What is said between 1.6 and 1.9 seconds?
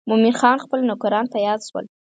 شول.